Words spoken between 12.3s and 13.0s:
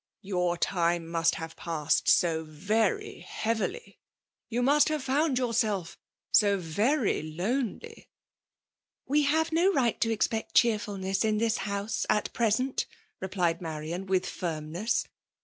present,*'